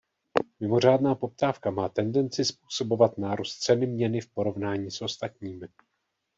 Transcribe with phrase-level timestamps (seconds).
[0.59, 5.67] Mimořádná poptávka má tendenci způsobovat nárůst ceny měny v porovnání s ostatními.